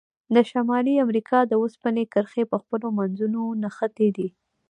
[0.33, 4.27] د شمالي امریکا د اوسپنې کرښې په خپلو منځونو نښتي دي.